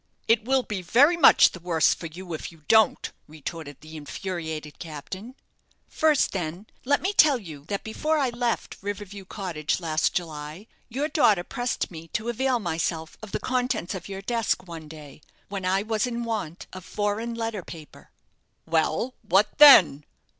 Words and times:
"It 0.27 0.43
will 0.45 0.63
be 0.63 0.81
very 0.81 1.15
much 1.15 1.51
the 1.51 1.59
worse 1.59 1.93
for 1.93 2.07
you 2.07 2.33
if 2.33 2.51
you 2.51 2.63
don't," 2.67 3.11
retorted 3.27 3.81
the 3.81 3.95
infuriated 3.95 4.79
captain. 4.79 5.35
"First, 5.87 6.31
then, 6.31 6.65
let 6.85 7.03
me 7.03 7.13
tell 7.13 7.37
you 7.37 7.65
that 7.65 7.83
before 7.83 8.17
I 8.17 8.29
left 8.31 8.77
River 8.81 9.05
View 9.05 9.25
Cottage 9.25 9.79
last 9.79 10.15
July, 10.15 10.65
your 10.89 11.07
daughter 11.07 11.43
pressed 11.43 11.91
me 11.91 12.07
to 12.13 12.29
avail 12.29 12.57
myself 12.57 13.15
of 13.21 13.31
the 13.31 13.39
contents 13.39 13.93
of 13.93 14.09
your 14.09 14.23
desk 14.23 14.67
one 14.67 14.87
day 14.87 15.21
when 15.49 15.65
I 15.67 15.83
was 15.83 16.07
in 16.07 16.23
want 16.23 16.65
of 16.73 16.83
foreign 16.83 17.35
letter 17.35 17.61
paper." 17.61 18.09
"Well, 18.65 19.13
what 19.21 19.59
then?" 19.59 20.05